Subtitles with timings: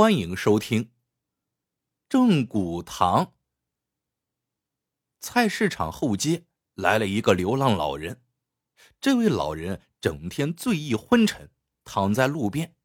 [0.00, 0.92] 欢迎收听。
[2.08, 3.34] 正骨堂。
[5.18, 8.22] 菜市场后街来了一个流浪老人，
[9.00, 11.50] 这位老人整天醉意昏沉，
[11.82, 12.76] 躺在路边，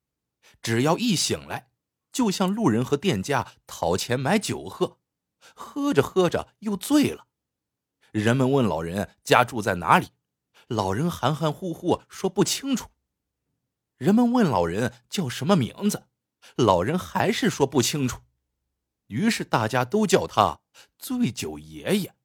[0.60, 1.70] 只要一醒来，
[2.12, 4.98] 就向路人和店家讨钱买酒喝，
[5.54, 7.28] 喝着喝着又醉了。
[8.12, 10.08] 人们问老人家住在哪里，
[10.66, 12.90] 老人含含糊糊说不清楚。
[13.98, 16.08] 人们问老人叫什么名字。
[16.55, 18.21] 老人还是说不清楚，
[19.07, 20.61] 于是大家都叫他
[20.97, 22.15] 醉酒爷爷。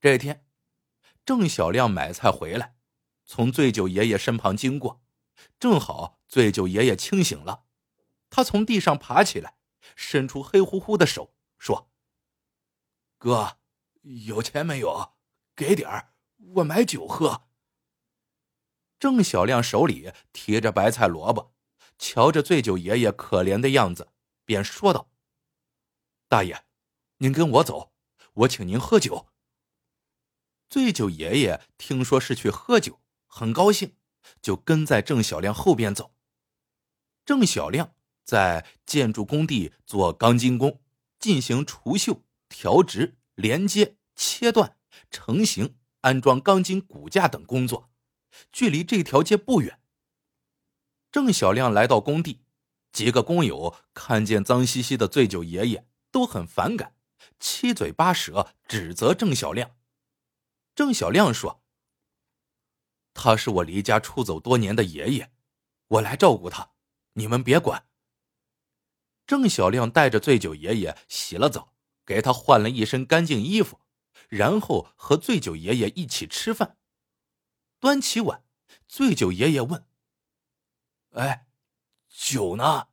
[0.00, 0.46] 这天，
[1.24, 2.76] 郑小亮买菜回来，
[3.24, 5.02] 从醉酒爷爷身旁经过，
[5.58, 7.64] 正好醉酒爷爷清醒了，
[8.28, 9.56] 他从地上爬起来，
[9.94, 11.90] 伸出黑乎乎的手说
[13.18, 13.58] ：“哥，
[14.02, 15.14] 有钱没有？
[15.54, 16.14] 给点儿，
[16.54, 17.48] 我买酒喝。”
[18.98, 21.54] 郑小亮手里提着白菜萝卜。
[22.02, 24.08] 瞧着醉酒爷爷可怜的样子，
[24.44, 25.08] 便说道
[26.28, 26.64] ：“大爷，
[27.18, 27.92] 您跟我走，
[28.34, 29.28] 我请您喝酒。”
[30.68, 33.94] 醉酒爷爷听说是去喝酒，很高兴，
[34.42, 36.16] 就跟在郑小亮后边走。
[37.24, 40.82] 郑小亮在建筑工地做钢筋工，
[41.20, 44.76] 进行除锈、调直、连接、切断、
[45.08, 47.92] 成型、安装钢筋骨架等工作，
[48.50, 49.78] 距离这条街不远。
[51.12, 52.40] 郑小亮来到工地，
[52.90, 56.96] 几个工友看见脏兮兮的醉酒爷爷，都很反感，
[57.38, 59.76] 七嘴八舌指责郑小亮。
[60.74, 61.62] 郑小亮说
[63.12, 65.30] ：“他是我离家出走多年的爷爷，
[65.88, 66.70] 我来照顾他，
[67.12, 67.86] 你们别管。”
[69.26, 71.74] 郑小亮带着醉酒爷爷洗了澡，
[72.06, 73.78] 给他换了一身干净衣服，
[74.30, 76.78] 然后和醉酒爷爷一起吃饭。
[77.78, 78.44] 端起碗，
[78.88, 79.84] 醉酒爷爷问。
[81.12, 81.46] 哎，
[82.08, 82.88] 酒呢？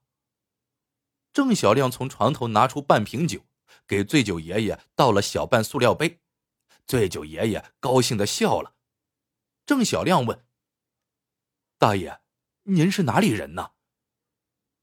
[1.32, 3.46] 郑小亮从床头拿出半瓶酒，
[3.88, 6.22] 给醉酒爷爷倒了小半塑料杯。
[6.86, 8.76] 醉酒爷爷高兴的笑了。
[9.66, 10.46] 郑小亮问
[11.78, 12.22] ：“大爷，
[12.64, 13.74] 您是哪里人呢？”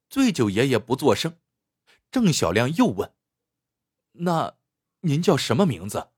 [0.08, 1.40] 醉酒爷爷不作声。
[2.10, 3.14] 郑小亮又问
[4.12, 4.56] ：“那
[5.00, 6.12] 您叫什么名字？”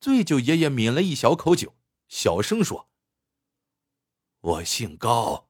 [0.00, 1.74] 醉酒爷爷抿了一小口酒，
[2.08, 2.90] 小声说
[4.40, 5.48] ：“我姓高。”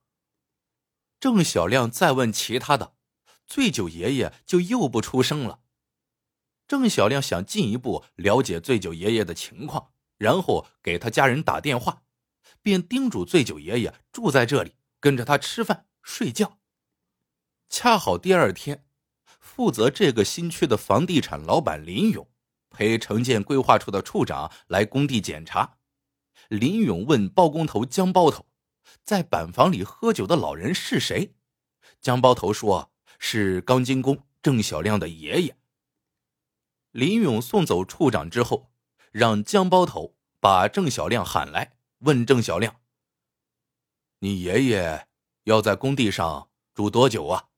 [1.19, 2.95] 郑小亮再问其他的，
[3.47, 5.61] 醉酒爷爷就又不出声了。
[6.69, 12.03] 郑小亮想进一步了解醉酒爷爷的情况，然后给他家人打电话，
[12.61, 16.59] 便叮嘱醉酒爷爷住在这里，跟着他吃饭睡觉。
[17.69, 18.85] 恰好第二天，
[19.25, 22.29] 负责这个新区的房地产老板林勇
[22.71, 25.79] 陪城建规划处的处长来工地检查。
[26.49, 28.47] 林勇问包工头江包头。
[29.05, 31.35] 在板房里喝酒的老人是谁？
[32.01, 35.57] 江包头说是钢筋工郑小亮的爷爷。
[36.91, 38.71] 林勇送走处长之后，
[39.13, 42.81] 让江包头把郑小亮喊来，问郑小亮
[44.21, 45.07] ：“你爷爷
[45.45, 47.49] 要在工地上住多久啊？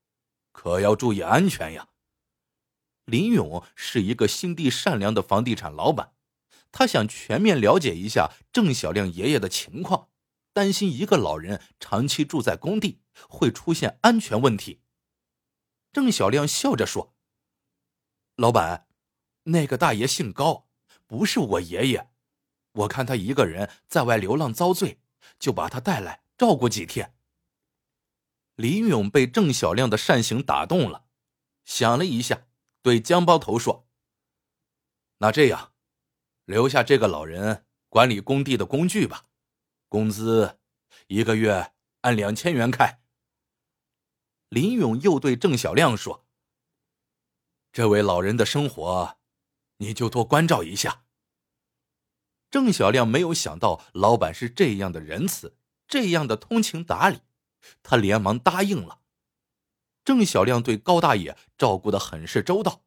[0.53, 1.88] 可要注意安全呀。”
[3.06, 6.12] 林勇是一个心地善良的房地产老板，
[6.71, 10.09] 他想全面了解一下郑小亮爷爷的情况。
[10.59, 14.83] 担心一个老人长期住在工地会出现安全问题。
[15.93, 17.15] 郑小亮笑着说
[18.35, 18.89] ：“老板，
[19.45, 20.67] 那个大爷姓高，
[21.07, 22.11] 不是我爷爷。
[22.73, 25.01] 我看他一个人在外流浪遭罪，
[25.39, 27.15] 就把他带来照顾几天。”
[28.57, 31.05] 林勇被郑小亮的善行打动了，
[31.65, 32.49] 想了一下，
[32.83, 33.87] 对江包头说
[35.19, 35.73] ：“那这样，
[36.47, 39.27] 留下这个老人管理工地的工具吧。”
[39.88, 40.59] 工资
[41.06, 41.72] 一个月
[42.03, 43.00] 按两千元开。
[44.49, 46.26] 林勇又对郑小亮说
[47.72, 49.19] ：“这位老人的生活，
[49.78, 51.04] 你就多关照一下。”
[52.50, 57.21] 郑小亮没有想到老板是这样的仁慈，这样的通情达理，
[57.82, 59.03] 他连忙答应了。
[60.03, 62.84] 郑小亮对高大爷照顾的很是周到，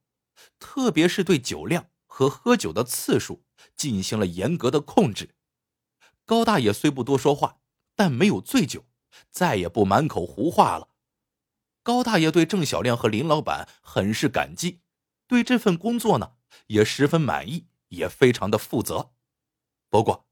[0.58, 3.44] 特别是对酒量和喝酒的次数
[3.76, 5.36] 进行了严格的控制。
[6.32, 7.60] 高大爷虽不多说话，
[7.94, 8.86] 但没有醉酒，
[9.30, 10.88] 再也不满口胡话了。
[11.84, 14.80] 高大爷对郑小亮和林老板很是感激，
[15.28, 16.36] 对这份工作呢
[16.68, 19.12] 也十分满意，也非常的负责。
[19.90, 20.26] 不过，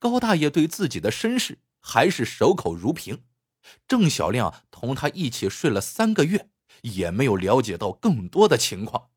[0.00, 3.22] 高大爷对自己的身世还是守口如瓶。
[3.86, 6.50] 郑小亮同他一起睡了三个月，
[6.82, 9.10] 也没有了解到更多的情况。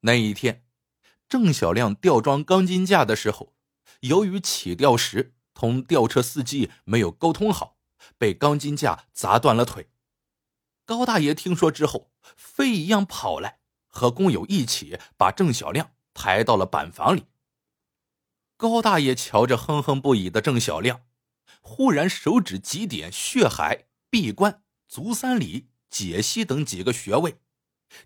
[0.00, 0.66] 那一天，
[1.26, 3.54] 郑小亮吊装钢筋架的时候。
[4.04, 7.78] 由于起吊时同吊车司机没有沟通好，
[8.18, 9.88] 被钢筋架砸断了腿。
[10.84, 17.24] 高大爷听说之后，飞一样跑来，和工友一起把郑小亮抬到了板房里。
[18.58, 21.06] 高大爷瞧着哼哼不已的郑小亮，
[21.62, 27.38] 忽然手指几点血海、闭关、足三里、解析等几个穴位，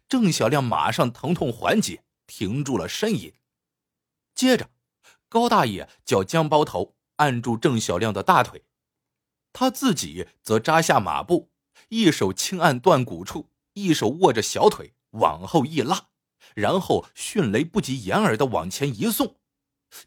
[0.09, 3.35] 郑小亮马上疼痛缓解，停住了呻吟。
[4.37, 4.71] 接着，
[5.28, 8.64] 高大爷叫江包头按住郑小亮的大腿，
[9.52, 11.50] 他自己则扎下马步，
[11.88, 16.08] 一手轻按断骨处，一手握着小腿往后一拉，
[16.54, 19.36] 然后迅雷不及掩耳的往前一送。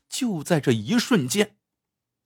[0.08, 1.58] 就在这一瞬间，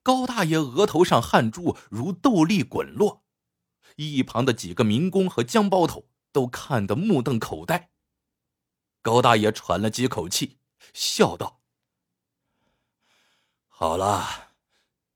[0.03, 3.23] 高大爷额头上汗珠如豆粒滚落，
[3.95, 7.91] 一旁的几个民工和江包头都看得目瞪口呆。
[9.01, 10.57] 高大爷喘了几口气，
[10.93, 11.61] 笑道
[13.77, 14.53] ：“好了，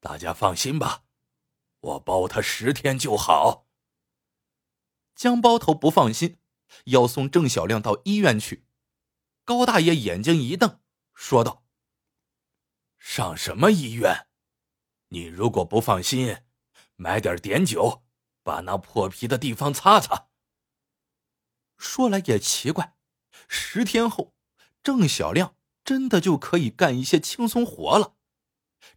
[0.01, 1.05] 大家放心吧，
[1.79, 3.69] 我包他十天就好。”
[5.15, 6.39] 江包头不放心，
[6.83, 8.65] 要送郑小亮到医院去。
[9.45, 10.81] 高大爷眼睛一瞪，
[11.13, 11.63] 说道。
[12.97, 14.27] 上什么医院？
[15.07, 16.39] 你如果不放心，
[16.97, 18.03] 买点碘酒，
[18.43, 20.27] 把那破皮的地方擦擦。
[21.77, 22.97] 说来也奇怪，
[23.47, 24.35] 十天后，
[24.83, 25.55] 郑小亮
[25.85, 28.17] 真的就可以干一些轻松活了。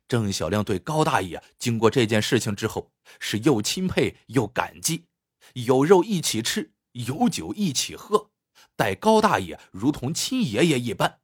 [0.07, 5.07] 郑小亮对高大爷经过这件事情之后，是又钦佩又感激，
[5.55, 8.31] 有肉一起吃，有酒一起喝，
[8.77, 11.21] 待高大爷如同亲爷爷一般。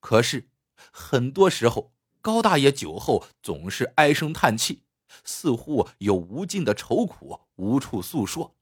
[0.00, 0.48] 可是。
[0.92, 4.82] 很多时候，高大爷酒后总是唉声叹气，
[5.24, 8.56] 似乎有无尽的愁苦无处诉说。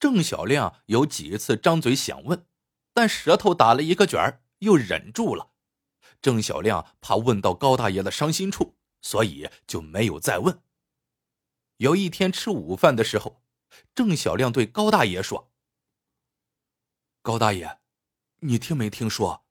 [0.00, 2.44] 郑小亮有几次张嘴想问，
[2.92, 5.52] 但舌头打了一个卷儿，又忍住了。
[6.26, 10.60] 郑小亮怕问到高大爷的伤心处，所以就没有再问。
[11.76, 13.44] 有一天吃午饭的时候，
[13.94, 15.52] 郑小亮对高大爷说
[17.22, 17.78] ：“高大爷，
[18.40, 19.46] 你听没听说？”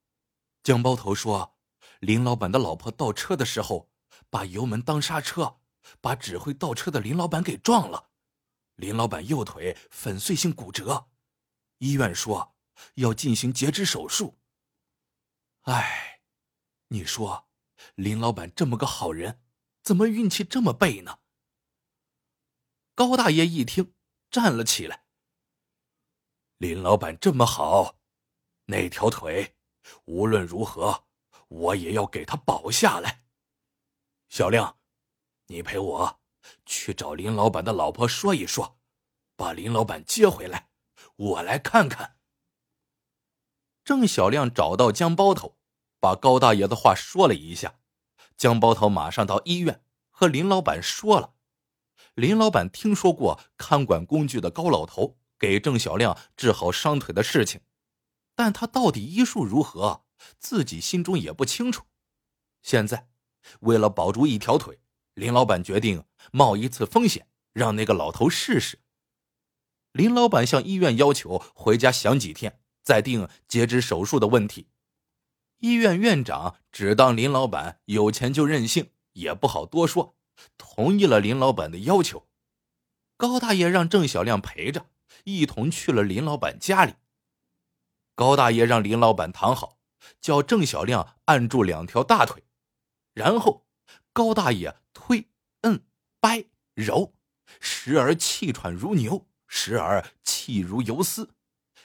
[0.63, 1.56] 江包头说
[2.01, 3.89] ：“林老板的老婆倒车的时候，
[4.30, 5.62] 把油门当刹车，
[6.01, 8.10] 把指挥倒车的林老板给撞了。
[8.75, 11.07] 林老板右腿粉碎性骨折，
[11.77, 12.54] 医院说
[12.95, 14.38] 要进行截肢手术。
[15.62, 16.14] 哎，
[16.88, 17.48] 你说，
[17.96, 19.42] 林老板这么个好人，
[19.82, 21.20] 怎么运气这么背呢？”
[22.96, 23.94] 高大爷一听，
[24.30, 25.06] 站了起来。
[26.58, 28.00] 林老板这么好，
[28.66, 29.58] 那条腿。
[30.06, 31.06] 无论如何，
[31.48, 33.26] 我也要给他保下来。
[34.30, 34.80] 小亮，
[35.48, 36.22] 你陪我
[36.66, 38.80] 去找林老板的老婆说一说，
[39.36, 40.70] 把林老板接回来，
[41.16, 42.18] 我来看看。
[43.84, 45.58] 郑小亮找到江包头，
[46.00, 47.80] 把高大爷的话说了一下。
[48.38, 51.33] 江包头马上到医院和林老板说了。
[52.13, 57.62] 林老板听说过看管工具的高老头给郑小亮治好伤腿的事情。
[58.36, 60.03] 但他到底医术如何，
[60.38, 61.86] 自己心中也不清楚。
[62.62, 63.07] 现在，
[63.62, 64.80] 为了保住一条腿，
[65.13, 68.80] 林老板决定冒一次风险，让那个老头试试。
[69.94, 74.68] 林老板向医院要求回家想几天，再定截肢手术的问题。
[75.65, 80.15] 医院院长只当林老板有钱就任性，也不好多说，
[80.59, 82.27] 同意了林老板的要求。
[83.17, 84.86] 高大爷让郑小亮陪着，
[85.24, 86.93] 一同去了林老板家里。
[88.13, 89.79] 高大爷让林老板躺好，
[90.22, 92.43] 叫郑小亮按住两条大腿，
[93.15, 93.65] 然后
[94.13, 95.29] 高大爷推、
[95.62, 95.84] 摁、
[96.19, 96.45] 掰、
[96.75, 97.15] 揉，
[97.60, 101.34] 时而气喘如牛，时而气如游丝。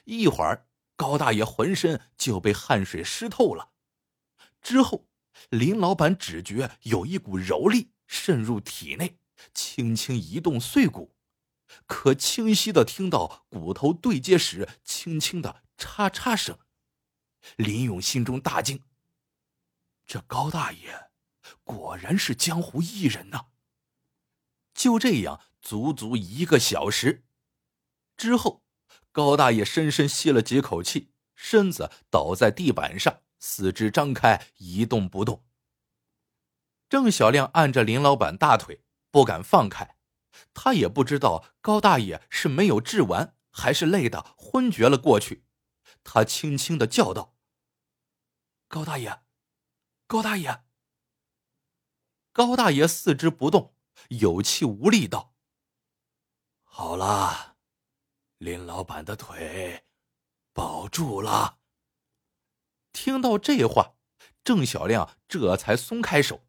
[0.04, 0.66] 一会儿，
[1.00, 3.70] 高大爷浑身就被汗水湿透了。
[4.60, 5.08] 之后，
[5.48, 9.18] 林老板只觉有一股柔力渗入体内，
[9.54, 11.16] 轻轻移动碎骨，
[11.86, 15.62] 可清晰的听到骨头对接时轻轻的。
[15.78, 16.58] 嚓嚓声，
[17.56, 18.82] 林勇心中大惊。
[20.06, 21.08] 这高大爷
[21.64, 23.46] 果然是江湖艺人呐！
[24.74, 27.24] 就这样，足足一个小时
[28.18, 28.62] 之后，
[29.12, 35.44] 高大爷深深吸了几口气，身子倒在地板上，四肢张开，一动不动。
[36.88, 39.96] 郑小亮按着林老板大腿，不敢放开，
[40.52, 45.44] 他也不知道高大爷是没有治完，还是累得昏厥了过去。
[46.02, 47.36] 他轻轻的叫道
[48.68, 49.22] ：“高大爷，
[50.06, 50.64] 高大爷。”
[52.32, 53.74] 高大爷四肢不动，
[54.08, 55.34] 有气无力道
[56.62, 57.49] ：“好了，
[58.40, 59.84] 林老板的腿
[60.54, 61.58] 保住了。”
[62.90, 63.96] 听到这话，
[64.42, 66.46] 郑小亮这才松开手。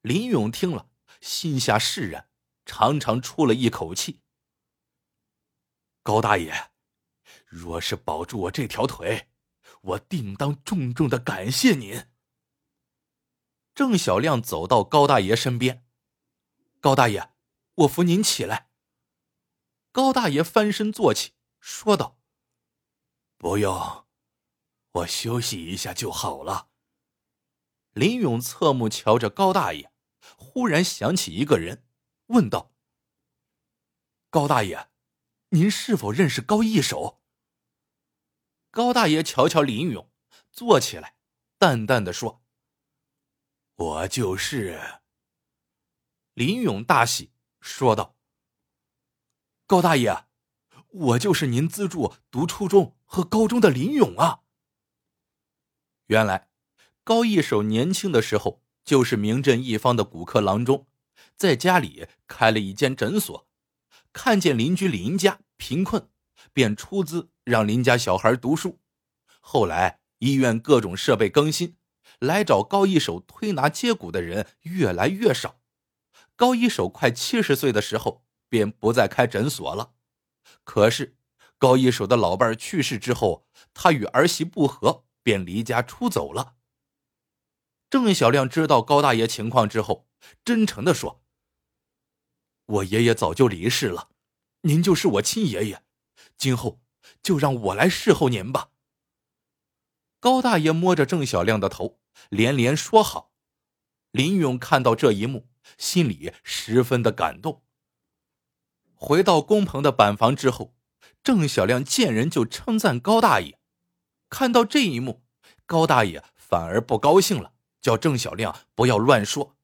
[0.00, 0.90] 林勇听了，
[1.20, 2.28] 心下释然，
[2.66, 4.22] 长长出了一口气。
[6.02, 6.70] 高大爷，
[7.46, 9.30] 若是保住我这条腿，
[9.82, 12.08] 我定当重重的感谢您。
[13.72, 15.86] 郑小亮走到高大爷身边，
[16.80, 17.32] 高大爷，
[17.76, 18.67] 我扶您起来。
[19.98, 22.20] 高大爷翻身坐起，说道
[23.36, 24.06] ：“不用，
[24.92, 26.70] 我休息一下就好了。”
[27.94, 29.92] 林勇侧目瞧着高大爷，
[30.36, 31.84] 忽然想起一个人，
[32.26, 32.72] 问道
[34.30, 34.88] ：“高大爷，
[35.48, 37.20] 您是否认识高一手？”
[38.70, 40.08] 高大爷瞧瞧林勇，
[40.52, 41.16] 坐起来，
[41.58, 42.44] 淡淡的说
[43.74, 45.00] ：“我就是。”
[46.34, 48.16] 林勇大喜，说道
[49.68, 50.24] ：“高大爷，
[50.88, 54.40] 我就是您资助读初中和高中的林勇啊。”
[56.08, 56.48] 原来。
[57.04, 60.86] 高一手年轻的时候就是名震一方的骨科郎中，
[61.36, 63.48] 在家里开了一间诊所，
[64.12, 66.10] 看见邻居林家贫困，
[66.52, 68.78] 便出资让林家小孩读书。
[69.40, 71.78] 后来医院各种设备更新，
[72.18, 75.60] 来找高一手推拿接骨的人越来越少。
[76.36, 79.94] 高一手快七十岁的时候，便不再开诊所了。
[80.64, 81.16] 可是
[81.58, 86.56] 高一手的老伴去世之后，他与儿媳不和，便离家出走了。
[87.90, 90.08] 郑小亮知道高大爷情况之后，
[90.44, 91.22] 真诚的说
[92.66, 94.10] ：“我爷爷早就离世了，
[94.62, 95.82] 您就是我亲爷爷，
[96.36, 96.80] 今后
[97.22, 98.70] 就让我来侍候您吧。”
[100.20, 103.32] 高大爷摸着郑小亮的头，连连说好。
[104.10, 107.62] 林勇看到这一幕，心里十分的感动。
[109.00, 110.74] 回到工棚的板房之后，
[111.22, 113.58] 郑小亮见人就称赞高大爷。
[114.28, 115.22] 看到这一幕，
[115.64, 117.54] 高大爷反而不高兴了。
[117.80, 119.56] 叫郑小亮不要乱说。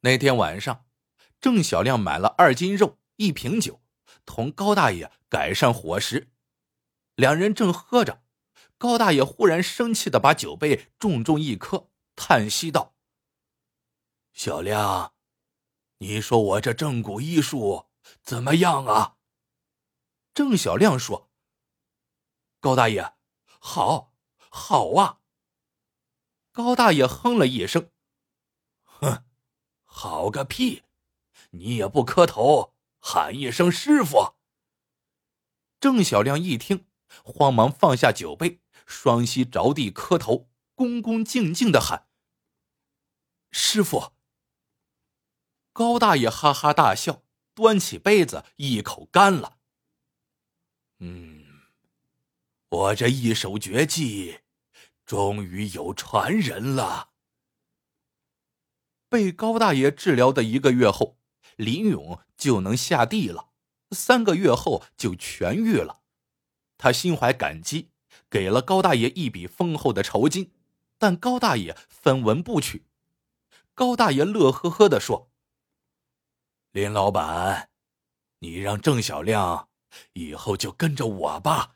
[0.00, 0.84] 那天晚上，
[1.40, 3.80] 郑小亮买了二斤肉、一瓶酒，
[4.26, 6.28] 同高大爷改善伙食。
[7.16, 8.22] 两人正喝着，
[8.76, 12.94] 高大爷忽然生气的把酒杯重重一磕，叹息道
[14.34, 15.14] ：“小亮，
[15.98, 17.87] 你说我这正骨医术
[18.22, 19.16] 怎么样啊？”
[20.34, 21.30] 郑小亮说
[22.60, 23.14] ：“高大爷，
[23.58, 24.14] 好，
[24.50, 25.20] 好啊。”
[26.52, 27.90] 高大爷哼了一声
[28.82, 29.24] ：“哼，
[29.84, 30.84] 好个屁！
[31.50, 34.34] 你也不磕头喊一声师傅。”
[35.80, 36.86] 郑小亮一听，
[37.22, 42.08] 慌忙放下酒杯，双膝着地磕头，恭恭敬敬的喊
[43.52, 44.12] ：“师傅！”
[45.72, 47.22] 高大爷哈哈大笑，
[47.58, 49.56] 端起杯子一口干了。
[51.00, 51.44] 嗯，
[52.68, 54.38] 我这一手绝技。
[55.04, 57.10] 终于有传人了。
[59.08, 61.18] 被高大爷治疗的一个月后，
[61.56, 63.48] 林勇就能下地了。
[63.90, 66.02] 三个月后就痊愈了。
[66.76, 67.90] 他心怀感激，
[68.30, 70.52] 给了高大爷一笔丰厚的酬金，
[70.98, 72.86] 但高大爷分文不取。
[73.74, 75.27] 高大爷乐呵呵的说
[76.78, 77.70] ：“林老板，
[78.38, 79.68] 你让郑小亮
[80.12, 81.74] 以后就跟着我吧。”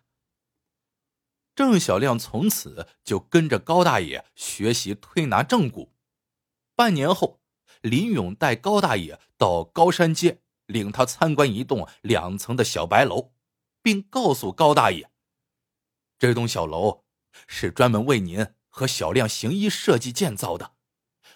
[1.56, 5.92] 郑小亮从此就跟着高大爷学习推拿正骨。
[6.76, 7.40] 半年后，
[7.80, 13.32] 林勇带高大爷到高山街，领他参观一栋两层的小白楼，
[13.82, 15.10] 并告诉高大爷
[16.16, 17.02] ：“这栋小楼
[17.48, 20.76] 是专门为您和小亮行医设计建造的。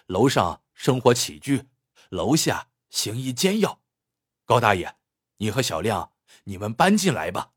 [0.05, 1.65] 楼上生活起居，
[2.09, 3.81] 楼下行医煎药。
[4.45, 4.97] 高大爷，
[5.37, 6.13] 你和小亮，
[6.45, 7.53] 你们搬进来吧。”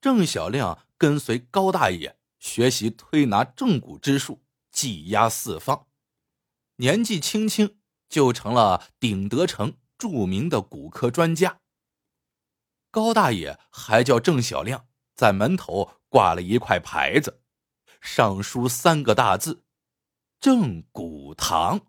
[0.00, 0.86] 郑小亮。
[0.98, 5.88] 跟随高大爷学习推拿正骨之术，技压四方，
[6.76, 11.60] 年纪轻轻就成了鼎德城著名的骨科专家。
[12.90, 17.42] 高大爷还叫郑小亮在门头挂了一块牌子，
[18.00, 19.66] 上书三个大字
[20.40, 21.88] ：“正骨堂”。